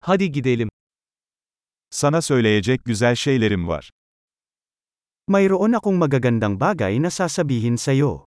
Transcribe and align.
Hadi 0.00 0.32
gidelim. 0.32 0.68
Sana 1.90 2.22
söyleyecek 2.22 2.84
güzel 2.84 3.14
şeylerim 3.14 3.68
var. 3.68 3.90
Mayroon 5.28 5.72
akong 5.72 5.98
magagandang 5.98 6.60
bagay 6.60 7.02
na 7.02 7.10
sasabihin 7.10 7.76
sa'yo. 7.76 8.24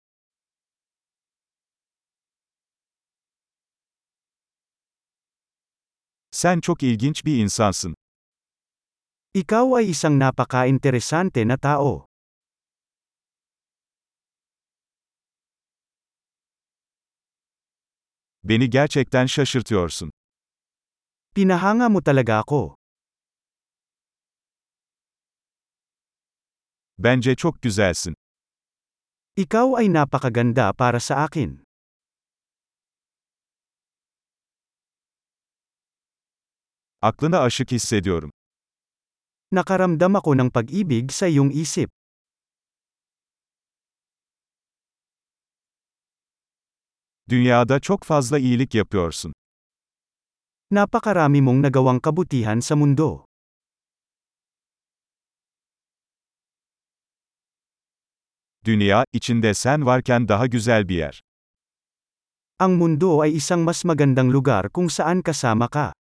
Sen 6.31 6.61
çok 6.61 6.83
ilginç 6.83 7.25
bir 7.25 7.37
insansın. 7.37 7.95
Ikaw 9.35 9.77
ay 9.77 9.91
isang 9.91 10.19
napaka-interesante 10.23 11.49
na 11.49 11.57
tao. 11.57 12.07
Beni 18.45 18.71
gerçekten 18.71 19.27
şaşırtıyorsun. 19.27 20.11
Pinahanga 21.35 21.87
mo 21.89 22.01
talaga 22.03 22.39
ako. 22.43 22.75
Bence 26.99 27.35
çok 27.37 27.63
güzelsin. 27.63 28.15
Ikaw 29.37 29.79
ay 29.79 29.89
napakaganda 29.89 30.73
para 30.73 31.01
sa 31.01 31.15
akin. 31.25 31.63
Aklına 37.03 37.41
aşık 37.41 37.73
hissediyorum. 37.73 38.31
Nakaramdam 39.53 40.17
ako 40.17 40.35
ng 40.35 40.51
pag-ibig 40.51 41.11
sa 41.11 41.27
iyong 41.27 41.55
isip. 41.55 41.91
Dünyada 47.29 47.81
çok 47.81 48.05
fazla 48.05 48.39
iyilik 48.39 48.75
yapıyorsun. 48.75 49.33
Napakarami 50.71 51.43
mong 51.43 51.67
nagawang 51.67 51.99
kabutihan 51.99 52.63
sa 52.63 52.79
mundo. 52.79 53.27
Dünya, 58.65 59.05
içinde 59.13 59.55
sen 59.55 59.87
varken 59.87 60.29
daha 60.29 60.47
güzel 60.47 60.89
bir 60.89 60.95
yer. 60.97 61.21
Ang 62.59 62.79
mundo 62.79 63.19
ay 63.19 63.35
isang 63.35 63.67
mas 63.67 63.83
magandang 63.85 64.31
lugar 64.31 64.71
kung 64.71 64.87
saan 64.87 65.27
kasama 65.27 65.67
ka. 65.67 65.93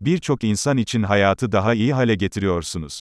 Birçok 0.00 0.44
insan 0.44 0.76
için 0.76 1.02
hayatı 1.02 1.52
daha 1.52 1.74
iyi 1.74 1.92
hale 1.94 2.14
getiriyorsunuz. 2.14 2.99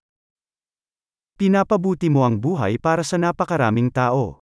Pinapabuti 1.39 2.11
mo 2.11 2.27
ang 2.27 2.35
buhay 2.35 2.75
para 2.75 2.99
sa 2.99 3.15
napakaraming 3.15 3.87
tao. 3.95 4.43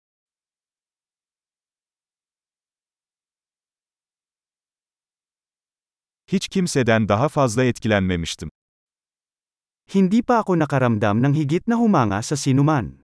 Hiç 6.27 6.49
kimseden 6.49 7.09
daha 7.09 7.29
fazla 7.29 7.65
etkilenmemiştim. 7.65 8.51
Hindi 9.95 10.23
pa 10.27 10.43
ako 10.43 10.59
nakaramdam 10.59 11.23
ng 11.23 11.35
higit 11.39 11.71
na 11.71 11.79
humanga 11.79 12.23
sa 12.27 12.35
sinuman. 12.35 12.99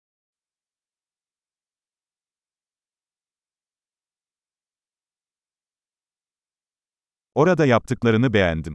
Orada 7.35 7.65
yaptıklarını 7.65 8.33
beğendim. 8.33 8.73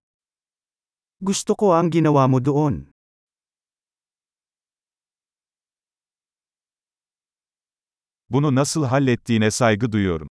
Gusto 1.20 1.58
ko 1.58 1.74
ang 1.74 1.90
ginawa 1.90 2.30
mo 2.30 2.38
doon. 2.44 2.99
Bunu 8.30 8.54
nasıl 8.54 8.84
hallettiğine 8.84 9.50
saygı 9.50 9.92
duyuyorum. 9.92 10.28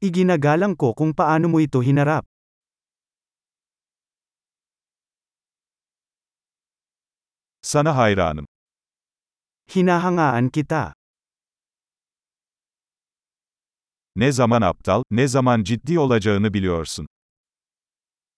Iginagalang 0.00 0.76
ko 0.76 0.94
kung 0.94 1.16
paano 1.16 1.48
mo 1.48 1.60
ito 1.60 1.82
hinarap. 1.82 2.24
Sana 7.62 7.96
hayranım. 7.96 8.46
Hinahangaan 9.74 10.48
kita. 10.48 10.92
Ne 14.16 14.32
zaman 14.32 14.62
aptal, 14.62 15.02
ne 15.10 15.28
zaman 15.28 15.62
ciddi 15.62 15.98
olacağını 15.98 16.54
biliyorsun. 16.54 17.06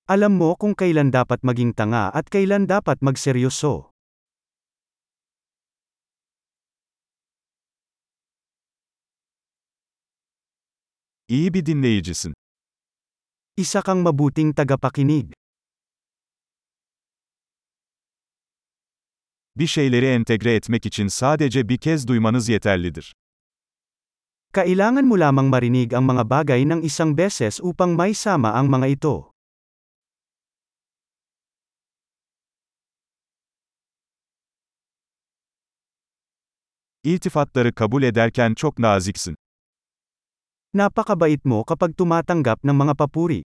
Alam 0.08 0.32
mo 0.32 0.54
kung 0.54 0.74
kailan 0.74 1.12
dapat 1.12 1.42
maging 1.42 1.74
tanga 1.76 2.10
at 2.14 2.30
kailan 2.30 2.68
dapat 2.68 3.02
magseryoso. 3.02 3.95
İyi 11.28 11.54
bir 11.54 11.66
dinleyicisin. 11.66 12.34
Isa 13.56 13.82
kang 13.82 14.02
mabuting 14.02 14.56
tagapakinig. 14.56 15.32
Bir 19.56 19.66
şeyleri 19.66 20.06
entegre 20.06 20.54
etmek 20.54 20.86
için 20.86 21.08
sadece 21.08 21.68
bir 21.68 21.78
kez 21.78 22.08
duymanız 22.08 22.48
yeterlidir. 22.48 23.14
Kailangan 24.52 25.04
mo 25.04 25.18
lamang 25.18 25.48
marinig 25.50 25.94
ang 25.94 26.06
mga 26.06 26.30
bagay 26.30 26.62
ng 26.68 26.82
isang 26.82 27.18
beses 27.18 27.60
upang 27.60 27.96
maisama 27.98 28.54
ang 28.54 28.70
mga 28.70 28.86
ito. 28.86 29.32
İltifatları 37.04 37.74
kabul 37.74 38.02
ederken 38.02 38.54
çok 38.54 38.78
naziksin. 38.78 39.36
Napakabait 40.76 41.40
mo 41.40 41.64
kapag 41.64 41.96
tumatanggap 41.96 42.60
ng 42.60 42.76
mga 42.76 42.92
papuri. 43.00 43.40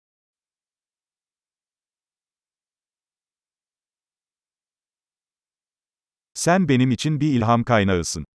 Sen 6.35 6.67
benim 6.67 6.91
için 6.91 7.15
bir 7.21 7.31
ilham 7.31 7.63
kaynağısın. 7.63 8.27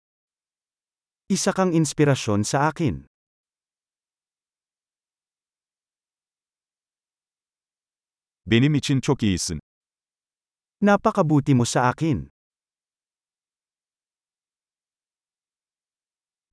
Isa 1.29 1.53
kang 1.53 1.77
inspirasyon 1.77 2.41
sa 2.41 2.59
akin. 2.73 3.05
Benim 8.45 8.73
için 8.75 9.01
çok 9.01 9.23
iyisin. 9.23 9.59
Napakabuti 10.81 11.53
mo 11.55 11.65
sa 11.65 11.81
akin. 11.93 12.29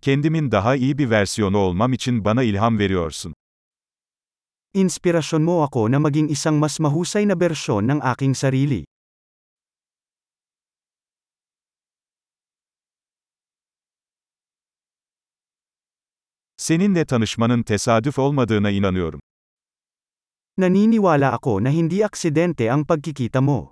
Kendimin 0.05 0.51
daha 0.51 0.77
iyi 0.77 0.99
bir 0.99 1.11
versiyonu 1.11 1.59
olmam 1.59 1.93
için 1.93 2.25
bana 2.25 2.43
ilham 2.43 2.79
veriyorsun. 2.79 3.35
Inspirasyon 4.75 5.43
mo 5.43 5.63
ako 5.63 5.91
na 5.93 5.99
maging 5.99 6.31
isang 6.31 6.61
mas 6.61 6.81
mahusay 6.81 7.29
na 7.29 7.41
bersyon 7.41 7.89
ng 7.89 8.01
aking 8.05 8.37
sarili. 8.37 8.85
Seninle 16.57 17.05
tanışmanın 17.05 17.63
tesadüf 17.63 18.19
olmadığına 18.19 18.71
inanıyorum. 18.71 19.21
Naniniwala 20.59 21.33
ako 21.33 21.65
na 21.65 21.71
hindi 21.71 22.05
aksidente 22.05 22.73
ang 22.73 22.87
pagkikita 22.87 23.41
mo. 23.41 23.71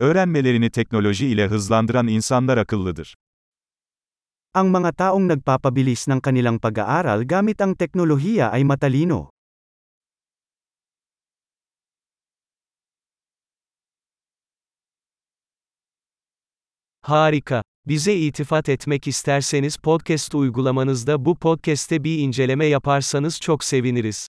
Öğrenmelerini 0.00 0.70
teknoloji 0.70 1.26
ile 1.26 1.46
hızlandıran 1.46 2.06
insanlar 2.06 2.58
akıllıdır. 2.58 3.14
Ang 4.54 4.70
mga 4.70 4.92
taong 4.92 5.30
nagpapabilis 5.30 6.08
ng 6.10 6.18
kanilang 6.22 6.58
pag-aaral 6.58 7.22
gamit 7.22 7.62
ang 7.62 7.78
teknolohiya 7.78 8.50
ay 8.50 8.64
matalino. 8.64 9.30
Harika. 17.02 17.62
Bize 17.86 18.14
itifat 18.14 18.68
etmek 18.68 19.06
isterseniz 19.06 19.76
podcast 19.76 20.34
uygulamanızda 20.34 21.24
bu 21.24 21.38
podcast'te 21.38 22.04
bir 22.04 22.18
inceleme 22.18 22.66
yaparsanız 22.66 23.40
çok 23.40 23.64
seviniriz. 23.64 24.28